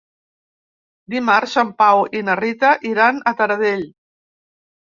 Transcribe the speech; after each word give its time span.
Dimarts 1.15 1.53
en 1.63 1.69
Pau 1.83 2.03
i 2.21 2.23
na 2.31 2.39
Rita 2.41 2.73
iran 2.93 3.21
a 3.33 3.37
Taradell. 3.43 3.85